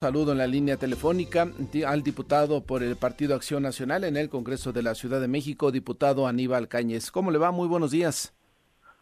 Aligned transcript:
Saludo 0.00 0.30
en 0.30 0.38
la 0.38 0.46
línea 0.46 0.76
telefónica 0.76 1.48
al 1.84 2.04
diputado 2.04 2.62
por 2.64 2.84
el 2.84 2.94
Partido 2.94 3.34
Acción 3.34 3.64
Nacional 3.64 4.04
en 4.04 4.16
el 4.16 4.28
Congreso 4.28 4.72
de 4.72 4.84
la 4.84 4.94
Ciudad 4.94 5.20
de 5.20 5.26
México, 5.26 5.72
diputado 5.72 6.28
Aníbal 6.28 6.68
Cáñez. 6.68 7.10
¿Cómo 7.10 7.32
le 7.32 7.38
va? 7.38 7.50
Muy 7.50 7.66
buenos 7.66 7.90
días. 7.90 8.32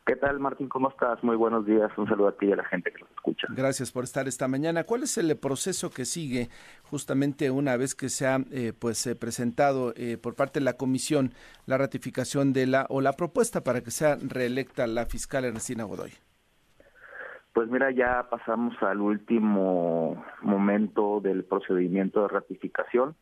¿Qué 0.06 0.16
tal, 0.16 0.40
Martín? 0.40 0.70
¿Cómo 0.70 0.88
estás? 0.88 1.22
Muy 1.22 1.36
buenos 1.36 1.66
días. 1.66 1.90
Un 1.98 2.08
saludo 2.08 2.28
a 2.28 2.32
ti 2.38 2.46
y 2.46 2.52
a 2.52 2.56
la 2.56 2.64
gente 2.64 2.90
que 2.90 3.00
nos 3.00 3.10
escucha. 3.10 3.46
Gracias 3.50 3.92
por 3.92 4.04
estar 4.04 4.26
esta 4.26 4.48
mañana. 4.48 4.84
¿Cuál 4.84 5.02
es 5.02 5.18
el 5.18 5.36
proceso 5.36 5.90
que 5.90 6.06
sigue 6.06 6.48
justamente 6.84 7.50
una 7.50 7.76
vez 7.76 7.94
que 7.94 8.08
se 8.08 8.26
ha 8.26 8.38
eh, 8.50 8.72
pues 8.72 9.06
eh, 9.06 9.14
presentado 9.14 9.92
eh, 9.96 10.16
por 10.16 10.34
parte 10.34 10.60
de 10.60 10.64
la 10.64 10.78
comisión 10.78 11.34
la 11.66 11.76
ratificación 11.76 12.54
de 12.54 12.68
la 12.68 12.86
o 12.88 13.02
la 13.02 13.12
propuesta 13.12 13.62
para 13.62 13.82
que 13.82 13.90
sea 13.90 14.16
reelecta 14.16 14.86
la 14.86 15.04
fiscal 15.04 15.44
Ernestina 15.44 15.84
Godoy? 15.84 16.12
Pues 17.56 17.70
mira, 17.70 17.90
ya 17.90 18.28
pasamos 18.28 18.74
al 18.82 19.00
último 19.00 20.22
momento 20.42 21.22
del 21.22 21.42
procedimiento 21.42 22.20
de 22.20 22.28
ratificación, 22.28 23.16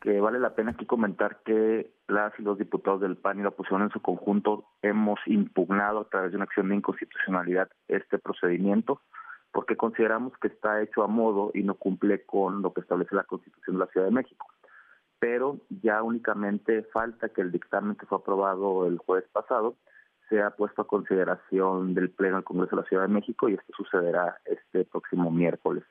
que 0.00 0.18
vale 0.18 0.38
la 0.38 0.54
pena 0.54 0.70
aquí 0.70 0.86
comentar 0.86 1.42
que 1.44 1.90
las 2.08 2.32
y 2.38 2.42
los 2.42 2.56
diputados 2.56 3.02
del 3.02 3.18
PAN 3.18 3.38
y 3.38 3.42
la 3.42 3.50
oposición 3.50 3.82
en 3.82 3.90
su 3.90 4.00
conjunto 4.00 4.64
hemos 4.80 5.18
impugnado 5.26 6.00
a 6.00 6.08
través 6.08 6.30
de 6.30 6.36
una 6.38 6.44
acción 6.44 6.70
de 6.70 6.76
inconstitucionalidad 6.76 7.68
este 7.86 8.18
procedimiento, 8.18 9.02
porque 9.52 9.76
consideramos 9.76 10.32
que 10.38 10.48
está 10.48 10.80
hecho 10.80 11.02
a 11.02 11.06
modo 11.06 11.50
y 11.52 11.62
no 11.62 11.74
cumple 11.74 12.24
con 12.24 12.62
lo 12.62 12.72
que 12.72 12.80
establece 12.80 13.14
la 13.14 13.24
Constitución 13.24 13.76
de 13.76 13.80
la 13.80 13.90
Ciudad 13.92 14.06
de 14.06 14.12
México. 14.12 14.46
Pero 15.18 15.58
ya 15.82 16.02
únicamente 16.02 16.82
falta 16.94 17.28
que 17.28 17.42
el 17.42 17.52
dictamen 17.52 17.96
que 17.96 18.06
fue 18.06 18.16
aprobado 18.16 18.86
el 18.86 18.96
jueves 18.96 19.28
pasado 19.30 19.76
ha 20.42 20.50
puesto 20.50 20.82
a 20.82 20.86
consideración 20.86 21.94
del 21.94 22.10
Pleno 22.10 22.36
del 22.36 22.44
Congreso 22.44 22.76
de 22.76 22.82
la 22.82 22.88
Ciudad 22.88 23.02
de 23.02 23.14
México 23.14 23.48
y 23.48 23.54
esto 23.54 23.72
sucederá 23.76 24.36
este 24.44 24.84
próximo 24.84 25.30
miércoles. 25.30 25.84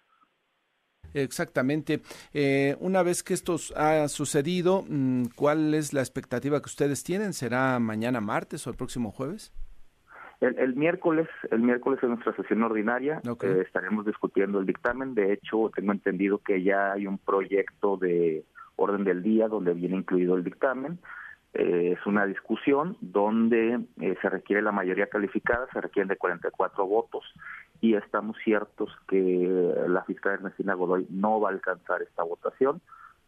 Exactamente. 1.13 2.02
Eh, 2.34 2.76
una 2.79 3.02
vez 3.02 3.23
que 3.23 3.34
esto 3.34 3.55
ha 3.76 4.07
sucedido, 4.09 4.84
mm, 4.88 5.27
¿cuál 5.35 5.74
es 5.74 5.93
la 5.93 6.01
expectativa 6.01 6.59
que 6.59 6.68
ustedes 6.68 7.04
tienen? 7.04 7.34
¿Será 7.34 7.79
mañana 7.79 8.20
martes 8.20 8.68
o 8.68 8.70
el 8.70 8.76
próximo 8.76 9.12
jueves? 9.12 9.54
El, 10.41 10.76
miércoles, 10.76 11.27
el 11.49 11.59
miércoles 11.59 11.99
en 12.04 12.09
nuestra 12.09 12.35
sesión 12.35 12.62
ordinaria 12.62 13.21
eh, 13.41 13.63
estaremos 13.65 14.05
discutiendo 14.05 14.59
el 14.59 14.65
dictamen. 14.65 15.15
De 15.15 15.31
hecho, 15.31 15.71
tengo 15.74 15.93
entendido 15.93 16.40
que 16.40 16.62
ya 16.62 16.91
hay 16.91 17.07
un 17.07 17.18
proyecto 17.18 17.96
de 17.96 18.43
orden 18.76 19.05
del 19.05 19.24
día 19.24 19.48
donde 19.48 19.74
viene 19.74 19.96
incluido 19.96 20.35
el 20.35 20.43
dictamen. 20.43 20.99
Eh, 21.57 21.95
es 21.98 22.05
una 22.05 22.25
discusión 22.25 22.98
donde 22.99 23.79
eh, 24.01 24.15
se 24.21 24.29
requiere 24.29 24.61
la 24.61 24.73
mayoría 24.73 25.07
calificada, 25.07 25.67
se 25.71 25.79
requieren 25.79 26.09
de 26.09 26.17
44 26.17 26.85
votos. 26.85 27.23
Y 27.79 27.95
estamos 27.95 28.35
ciertos 28.43 28.89
que 29.07 29.73
la 29.87 30.03
fiscal 30.03 30.34
Ernestina 30.34 30.73
Godoy 30.73 31.07
no 31.09 31.39
va 31.39 31.49
a 31.49 31.53
alcanzar 31.53 32.01
esta 32.01 32.23
votación 32.23 32.81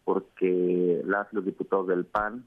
porque 0.04 1.02
las 1.06 1.32
los 1.34 1.46
diputados 1.46 1.88
del 1.88 2.06
PAN, 2.06 2.46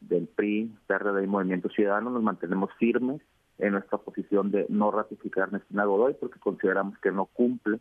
del 0.00 0.26
PRI, 0.28 0.72
PRD 0.86 1.24
y 1.24 1.26
Movimiento 1.26 1.68
Ciudadano 1.68 2.10
nos 2.10 2.22
mantenemos 2.22 2.70
firmes 2.78 3.20
en 3.58 3.72
nuestra 3.72 3.98
posición 3.98 4.50
de 4.50 4.66
no 4.68 4.90
ratificar 4.90 5.44
a 5.44 5.46
Ernestina 5.46 5.84
Godoy 5.84 6.14
porque 6.14 6.40
consideramos 6.40 6.98
que 6.98 7.12
no 7.12 7.26
cumple 7.26 7.78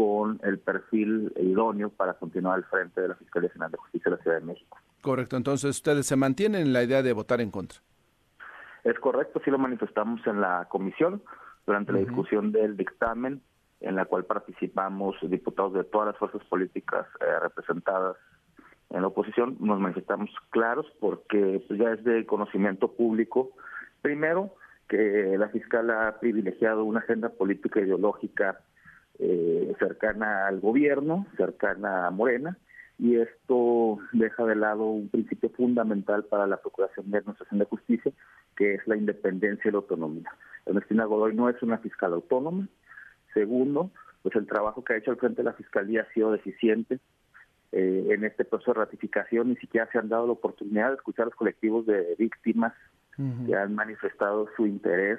con 0.00 0.40
el 0.44 0.58
perfil 0.58 1.30
idóneo 1.36 1.90
para 1.90 2.14
continuar 2.14 2.54
al 2.54 2.64
frente 2.64 3.02
de 3.02 3.08
la 3.08 3.14
Fiscalía 3.16 3.50
General 3.50 3.70
de 3.70 3.76
Justicia 3.76 4.10
de 4.10 4.16
la 4.16 4.22
Ciudad 4.22 4.40
de 4.40 4.46
México. 4.46 4.78
Correcto, 5.02 5.36
entonces 5.36 5.68
ustedes 5.68 6.06
se 6.06 6.16
mantienen 6.16 6.62
en 6.62 6.72
la 6.72 6.82
idea 6.82 7.02
de 7.02 7.12
votar 7.12 7.42
en 7.42 7.50
contra. 7.50 7.80
Es 8.82 8.98
correcto, 8.98 9.42
sí 9.44 9.50
lo 9.50 9.58
manifestamos 9.58 10.26
en 10.26 10.40
la 10.40 10.66
comisión 10.70 11.22
durante 11.66 11.92
la 11.92 11.98
discusión 11.98 12.50
del 12.50 12.78
dictamen 12.78 13.42
en 13.82 13.94
la 13.94 14.06
cual 14.06 14.24
participamos 14.24 15.16
diputados 15.20 15.74
de 15.74 15.84
todas 15.84 16.06
las 16.06 16.16
fuerzas 16.16 16.42
políticas 16.48 17.06
eh, 17.20 17.38
representadas 17.42 18.16
en 18.88 19.02
la 19.02 19.08
oposición, 19.08 19.58
nos 19.60 19.80
manifestamos 19.80 20.30
claros 20.48 20.86
porque 20.98 21.62
pues, 21.68 21.78
ya 21.78 21.90
es 21.92 22.02
de 22.04 22.24
conocimiento 22.24 22.90
público, 22.90 23.50
primero, 24.00 24.54
que 24.88 25.36
la 25.36 25.50
fiscal 25.50 25.90
ha 25.90 26.18
privilegiado 26.20 26.84
una 26.84 27.00
agenda 27.00 27.28
política 27.28 27.80
ideológica 27.80 28.60
eh, 29.22 29.74
cercana 29.78 30.46
al 30.46 30.60
gobierno, 30.60 31.26
cercana 31.36 32.06
a 32.06 32.10
Morena, 32.10 32.56
y 32.98 33.16
esto 33.16 33.98
deja 34.12 34.46
de 34.46 34.56
lado 34.56 34.84
un 34.84 35.08
principio 35.08 35.50
fundamental 35.50 36.24
para 36.24 36.46
la 36.46 36.56
procuración 36.58 37.10
de 37.10 37.18
administración 37.18 37.58
de 37.58 37.66
justicia, 37.66 38.12
que 38.56 38.74
es 38.74 38.86
la 38.86 38.96
independencia 38.96 39.68
y 39.68 39.72
la 39.72 39.78
autonomía. 39.78 40.30
Ernestina 40.66 41.04
Godoy 41.04 41.34
no 41.34 41.48
es 41.48 41.62
una 41.62 41.78
fiscal 41.78 42.12
autónoma. 42.12 42.66
Segundo, 43.34 43.90
pues 44.22 44.34
el 44.36 44.46
trabajo 44.46 44.84
que 44.84 44.94
ha 44.94 44.96
hecho 44.96 45.10
al 45.10 45.18
frente 45.18 45.42
de 45.42 45.50
la 45.50 45.54
fiscalía 45.54 46.02
ha 46.02 46.12
sido 46.12 46.32
deficiente. 46.32 46.98
Eh, 47.72 48.08
en 48.10 48.24
este 48.24 48.44
proceso 48.44 48.72
de 48.72 48.80
ratificación 48.80 49.50
ni 49.50 49.56
siquiera 49.56 49.88
se 49.92 49.98
han 49.98 50.08
dado 50.08 50.26
la 50.26 50.32
oportunidad 50.32 50.88
de 50.88 50.96
escuchar 50.96 51.24
a 51.24 51.26
los 51.26 51.36
colectivos 51.36 51.86
de 51.86 52.16
víctimas 52.18 52.72
que 53.46 53.54
han 53.54 53.74
manifestado 53.74 54.48
su 54.56 54.66
interés 54.66 55.18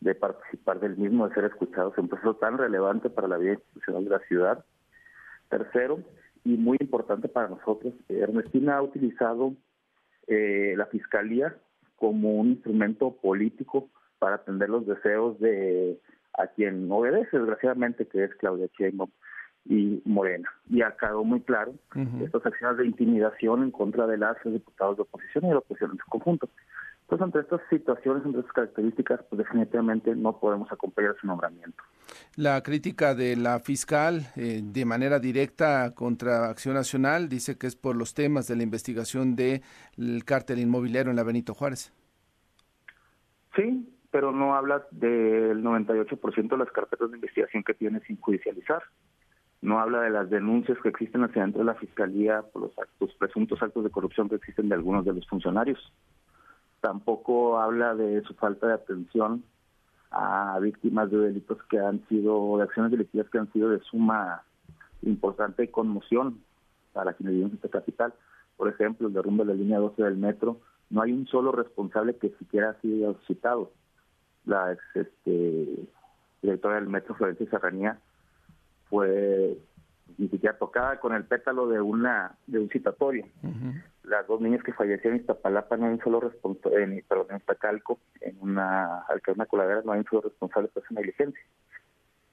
de 0.00 0.14
participar 0.14 0.80
del 0.80 0.96
mismo, 0.96 1.28
de 1.28 1.34
ser 1.34 1.44
escuchados 1.44 1.94
en 1.96 2.04
un 2.04 2.08
proceso 2.08 2.34
tan 2.36 2.58
relevante 2.58 3.10
para 3.10 3.28
la 3.28 3.36
vida 3.36 3.54
institucional 3.54 4.04
de 4.04 4.10
la 4.10 4.20
ciudad. 4.20 4.64
Tercero, 5.48 6.00
y 6.44 6.56
muy 6.56 6.76
importante 6.80 7.28
para 7.28 7.48
nosotros, 7.48 7.94
Ernestina 8.08 8.76
ha 8.76 8.82
utilizado 8.82 9.54
eh, 10.26 10.74
la 10.76 10.86
fiscalía 10.86 11.56
como 11.96 12.32
un 12.32 12.50
instrumento 12.50 13.12
político 13.16 13.88
para 14.18 14.36
atender 14.36 14.68
los 14.68 14.86
deseos 14.86 15.38
de 15.40 15.98
a 16.34 16.46
quien 16.46 16.90
obedece, 16.90 17.36
desgraciadamente, 17.36 18.06
que 18.06 18.24
es 18.24 18.34
Claudia 18.36 18.68
Sheinbaum 18.78 19.10
y 19.64 20.00
Morena. 20.04 20.48
Y 20.70 20.82
ha 20.82 20.96
quedado 20.96 21.24
muy 21.24 21.40
claro 21.40 21.74
estas 22.22 22.46
acciones 22.46 22.78
de 22.78 22.86
intimidación 22.86 23.64
en 23.64 23.70
contra 23.72 24.06
de 24.06 24.18
las 24.18 24.36
diputados 24.44 24.96
de 24.96 25.02
oposición 25.02 25.44
y 25.44 25.48
de 25.48 25.54
la 25.54 25.58
oposición 25.58 25.90
en 25.92 25.98
su 25.98 26.06
conjunto. 26.06 26.48
Entonces, 27.10 27.24
entre 27.24 27.40
estas 27.40 27.60
situaciones, 27.70 28.22
entre 28.26 28.40
estas 28.42 28.52
características, 28.52 29.20
pues 29.30 29.38
definitivamente 29.38 30.14
no 30.14 30.38
podemos 30.38 30.70
acompañar 30.70 31.16
su 31.18 31.26
nombramiento. 31.26 31.82
La 32.36 32.62
crítica 32.62 33.14
de 33.14 33.34
la 33.34 33.60
fiscal 33.60 34.26
eh, 34.36 34.60
de 34.62 34.84
manera 34.84 35.18
directa 35.18 35.94
contra 35.94 36.50
Acción 36.50 36.74
Nacional 36.74 37.30
dice 37.30 37.56
que 37.56 37.66
es 37.66 37.76
por 37.76 37.96
los 37.96 38.12
temas 38.12 38.46
de 38.46 38.56
la 38.56 38.62
investigación 38.62 39.36
del 39.36 39.62
cártel 40.26 40.58
inmobiliario 40.58 41.08
en 41.08 41.16
la 41.16 41.22
Benito 41.22 41.54
Juárez. 41.54 41.94
Sí, 43.56 43.88
pero 44.10 44.30
no 44.30 44.54
habla 44.54 44.86
del 44.90 45.64
98% 45.64 46.48
de 46.50 46.58
las 46.58 46.70
carpetas 46.72 47.10
de 47.10 47.16
investigación 47.16 47.64
que 47.64 47.72
tiene 47.72 48.00
sin 48.00 48.20
judicializar. 48.20 48.82
No 49.62 49.80
habla 49.80 50.02
de 50.02 50.10
las 50.10 50.28
denuncias 50.28 50.76
que 50.82 50.90
existen 50.90 51.24
hacia 51.24 51.40
dentro 51.40 51.60
de 51.60 51.64
la 51.64 51.74
fiscalía 51.74 52.42
por 52.52 52.64
los 52.64 52.78
actos, 52.78 53.14
presuntos 53.18 53.62
actos 53.62 53.82
de 53.82 53.90
corrupción 53.90 54.28
que 54.28 54.34
existen 54.34 54.68
de 54.68 54.74
algunos 54.74 55.06
de 55.06 55.14
los 55.14 55.26
funcionarios 55.26 55.90
tampoco 56.80 57.58
habla 57.58 57.94
de 57.94 58.22
su 58.22 58.34
falta 58.34 58.66
de 58.68 58.74
atención 58.74 59.44
a 60.10 60.58
víctimas 60.60 61.10
de 61.10 61.18
delitos 61.18 61.58
que 61.64 61.78
han 61.78 62.06
sido, 62.08 62.56
de 62.56 62.64
acciones 62.64 62.90
delictivas 62.90 63.28
que 63.30 63.38
han 63.38 63.52
sido 63.52 63.70
de 63.70 63.80
suma 63.80 64.42
importante 65.02 65.70
conmoción 65.70 66.42
para 66.92 67.12
quienes 67.12 67.34
viven 67.34 67.50
en 67.50 67.56
esta 67.56 67.68
capital. 67.68 68.14
Por 68.56 68.68
ejemplo, 68.68 69.08
el 69.08 69.14
derrumbe 69.14 69.44
de 69.44 69.54
la 69.54 69.60
línea 69.60 69.78
12 69.78 70.02
del 70.02 70.16
metro, 70.16 70.60
no 70.90 71.02
hay 71.02 71.12
un 71.12 71.26
solo 71.26 71.52
responsable 71.52 72.16
que 72.16 72.30
siquiera 72.38 72.70
ha 72.70 72.80
sido 72.80 73.18
citado. 73.26 73.70
La 74.46 74.72
ex 74.72 74.82
este, 74.94 75.88
directora 76.40 76.76
del 76.76 76.88
metro, 76.88 77.14
Florencia 77.14 77.48
Serranía, 77.50 78.00
fue 78.88 79.58
ni 80.16 80.28
siquiera 80.28 80.56
tocada 80.56 80.98
con 80.98 81.14
el 81.14 81.24
pétalo 81.24 81.68
de 81.68 81.80
una 81.80 82.34
de 82.46 82.58
un 82.58 82.70
citatorio 82.70 83.26
las 84.18 84.26
dos 84.26 84.40
niñas 84.40 84.64
que 84.64 84.72
fallecieron 84.72 85.14
en 85.14 85.20
Iztapalapa 85.20 85.76
no 85.76 85.86
hay 85.86 85.92
un 85.92 86.00
solo 86.00 86.18
responsable, 86.18 86.82
en, 86.82 87.04
perdón, 87.06 87.26
en 87.30 87.36
Iztacalco, 87.36 88.00
en 88.20 88.36
una, 88.40 89.02
al 89.02 89.22
una 89.34 89.46
coladera, 89.46 89.82
no 89.84 89.92
hay 89.92 90.00
un 90.00 90.06
solo 90.06 90.22
responsable 90.22 90.68
por 90.68 90.82
esa 90.82 90.94
negligencia. 90.94 91.40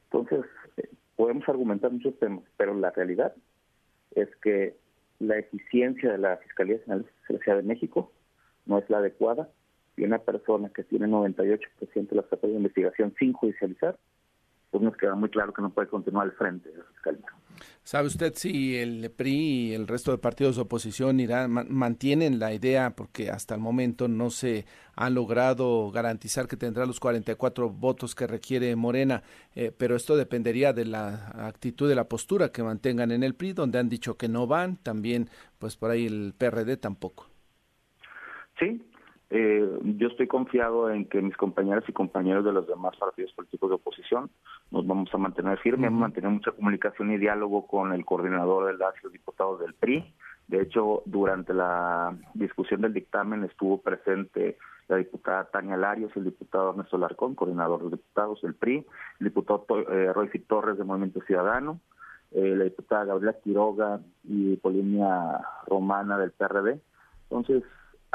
Entonces, 0.06 0.46
eh, 0.78 0.90
podemos 1.16 1.48
argumentar 1.48 1.92
muchos 1.92 2.18
temas, 2.18 2.44
pero 2.58 2.74
la 2.74 2.90
realidad 2.90 3.36
es 4.16 4.30
que 4.38 4.76
la 5.20 5.38
eficiencia 5.38 6.12
de 6.12 6.18
la 6.18 6.38
Fiscalía 6.38 6.80
General 6.80 7.06
de 7.28 7.34
la 7.36 7.40
Ciudad 7.40 7.58
de 7.58 7.64
México 7.64 8.12
no 8.66 8.80
es 8.80 8.90
la 8.90 8.98
adecuada 8.98 9.50
y 9.96 10.06
una 10.06 10.18
persona 10.18 10.70
que 10.70 10.84
tiene 10.84 11.08
98% 11.08 12.10
de 12.10 12.16
las 12.16 12.26
capas 12.26 12.50
de 12.50 12.58
investigación 12.58 13.14
sin 13.20 13.34
judicializar, 13.34 13.96
pues 14.72 14.84
nos 14.84 14.98
queda 14.98 15.14
muy 15.14 15.30
claro 15.30 15.54
que 15.54 15.62
no 15.62 15.70
puede 15.70 15.88
continuar 15.88 16.26
al 16.26 16.34
frente 16.34 16.70
de 16.70 16.80
la 16.80 16.84
Fiscalía. 16.86 17.26
¿Sabe 17.84 18.08
usted 18.08 18.34
si 18.36 18.78
el 18.78 19.12
PRI 19.12 19.70
y 19.70 19.74
el 19.74 19.88
resto 19.88 20.12
de 20.12 20.18
partidos 20.18 20.56
de 20.56 20.64
oposición 20.64 21.20
irán, 21.20 21.52
mantienen 21.70 22.40
la 22.40 22.54
idea, 22.54 22.92
porque 22.96 23.30
hasta 23.30 23.56
el 23.56 23.62
momento 23.62 24.08
no 24.08 24.30
se 24.30 24.66
han 24.96 25.14
logrado 25.14 25.92
garantizar 25.92 26.48
que 26.48 26.58
tendrá 26.58 26.86
los 26.86 27.00
44 27.00 27.70
votos 27.70 28.16
que 28.16 28.28
requiere 28.28 28.76
Morena, 28.76 29.24
eh, 29.56 29.72
pero 29.78 29.96
esto 29.96 30.18
dependería 30.18 30.74
de 30.74 30.86
la 30.86 31.32
actitud, 31.48 31.88
de 31.88 31.96
la 31.96 32.10
postura 32.10 32.52
que 32.52 32.64
mantengan 32.64 33.12
en 33.12 33.24
el 33.24 33.36
PRI, 33.36 33.54
donde 33.54 33.80
han 33.80 33.90
dicho 33.90 34.18
que 34.18 34.28
no 34.28 34.48
van, 34.48 34.78
también 34.78 35.30
pues 35.60 35.76
por 35.76 35.92
ahí 35.92 36.06
el 36.06 36.34
PRD 36.38 36.78
tampoco. 36.78 37.28
Sí, 38.60 38.82
Eh, 39.32 39.80
yo 39.98 40.08
estoy 40.08 40.28
confiado 40.28 40.92
en 40.92 41.06
que 41.06 41.22
mis 41.22 41.36
compañeras 41.36 41.84
y 41.88 41.94
compañeros 41.94 42.46
de 42.46 42.52
los 42.52 42.68
demás 42.68 42.96
partidos 42.98 43.34
políticos 43.34 43.70
de 43.70 43.76
oposición 43.76 44.30
nos 44.70 44.86
vamos 44.86 45.10
a 45.14 45.18
mantener 45.18 45.58
firmes, 45.60 45.90
uh 45.90 45.94
mantener 45.94 46.30
mucha 46.30 46.52
comunicación 46.52 47.12
y 47.12 47.18
diálogo 47.18 47.66
con 47.66 47.92
el 47.94 48.06
coordinador 48.06 48.68
de 48.68 48.84
los 49.04 49.12
diputados 49.12 49.60
del 49.62 49.74
PRI. 49.74 50.14
De 50.48 50.62
hecho, 50.62 51.02
durante 51.06 51.54
la 51.54 52.16
discusión 52.36 52.82
del 52.82 52.94
dictamen 52.94 53.44
estuvo 53.44 53.82
presente 53.82 54.58
la 54.88 54.98
diputada 54.98 55.46
Tania 55.46 55.76
Larios, 55.76 56.12
el 56.16 56.26
diputado 56.26 56.70
Ernesto 56.70 57.00
Larcón, 57.00 57.34
coordinador 57.34 57.84
de 57.84 57.98
diputados 57.98 58.42
del 58.44 58.54
PRI, 58.54 58.86
el 59.20 59.24
diputado 59.24 59.66
eh, 59.90 60.14
Roy 60.14 60.30
Torres 60.48 60.78
del 60.78 60.86
Movimiento 60.86 61.22
Ciudadano, 61.22 61.80
eh, 62.32 62.56
la 62.56 62.66
diputada 62.66 63.06
Gabriela 63.06 63.38
Quiroga 63.44 64.00
y 64.24 64.56
Polinia 64.58 65.42
Romana 65.66 66.20
del 66.20 66.32
PRD. 66.32 66.80
Entonces, 67.24 67.64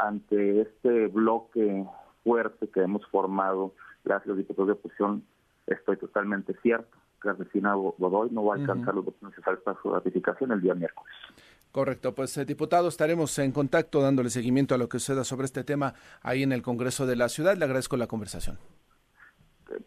ante 0.02 0.62
este 0.62 1.08
bloque 1.08 1.87
fuerte 2.25 2.69
que 2.69 2.82
hemos 2.82 3.06
formado 3.06 3.75
las 4.05 4.25
los 4.26 4.37
diputados 4.37 4.69
de 4.69 4.73
oposición, 4.73 5.25
estoy 5.67 5.97
totalmente 5.97 6.55
cierto 6.62 6.97
vecina 7.38 7.75
Godoy 7.75 8.31
no 8.31 8.44
va 8.44 8.55
a 8.55 8.58
alcanzar 8.58 8.94
los 8.94 9.05
votos 9.05 9.23
necesarios 9.23 9.62
para 9.62 9.81
su 9.81 9.91
ratificación 9.91 10.52
el 10.52 10.61
día 10.61 10.75
miércoles. 10.75 11.12
Correcto, 11.70 12.14
pues 12.14 12.37
eh, 12.37 12.44
diputado, 12.44 12.88
estaremos 12.88 13.38
en 13.38 13.52
contacto 13.52 14.00
dándole 14.00 14.31
seguimiento 14.31 14.75
a 14.75 14.79
lo 14.79 14.88
que 14.88 14.99
suceda 14.99 15.23
sobre 15.23 15.44
este 15.44 15.62
tema 15.62 15.94
ahí 16.23 16.43
en 16.43 16.52
el 16.52 16.62
Congreso 16.62 17.06
de 17.06 17.17
la 17.17 17.29
Ciudad. 17.29 17.56
Le 17.56 17.64
agradezco 17.64 17.97
la 17.97 18.08
conversación. 18.08 18.58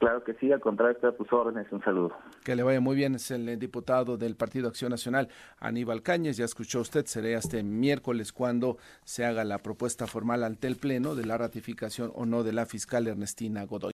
Claro 0.04 0.22
que 0.22 0.34
sí, 0.34 0.52
al 0.52 0.60
contrario, 0.60 0.96
está 0.96 1.08
a 1.08 1.12
tus 1.14 1.32
órdenes. 1.32 1.72
Un 1.72 1.82
saludo. 1.82 2.12
Que 2.44 2.58
le 2.58 2.64
vaya 2.64 2.82
muy 2.82 2.94
bien. 2.94 3.16
Es 3.16 3.32
el 3.32 3.58
diputado 3.58 4.18
del 4.18 4.36
Partido 4.36 4.68
Acción 4.68 4.90
Nacional, 4.90 5.30
Aníbal 5.60 6.02
Cañes. 6.02 6.36
Ya 6.36 6.44
escuchó 6.44 6.82
usted, 6.82 7.06
será 7.06 7.30
este 7.38 7.64
miércoles 7.64 8.34
cuando 8.34 8.76
se 9.06 9.24
haga 9.24 9.46
la 9.46 9.60
propuesta 9.60 10.06
formal 10.06 10.44
ante 10.44 10.68
el 10.68 10.76
Pleno 10.76 11.16
de 11.16 11.26
la 11.26 11.38
ratificación 11.38 12.12
o 12.16 12.26
no 12.26 12.44
de 12.44 12.52
la 12.52 12.66
fiscal 12.66 13.08
Ernestina 13.08 13.64
Godoy. 13.64 13.92